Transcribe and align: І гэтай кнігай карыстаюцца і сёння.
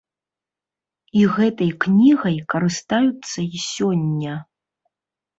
І 1.19 1.25
гэтай 1.33 1.67
кнігай 1.83 2.37
карыстаюцца 2.53 3.39
і 3.43 3.57
сёння. 3.65 4.33